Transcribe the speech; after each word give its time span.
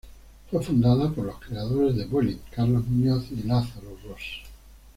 Fue 0.49 0.63
fundada 0.63 1.11
por 1.11 1.25
los 1.27 1.37
creadores 1.37 1.95
de 1.95 2.05
Vueling, 2.05 2.39
Carlos 2.49 2.87
Muñoz 2.87 3.27
y 3.29 3.43
Lázaro 3.43 3.95
Ros. 4.03 4.23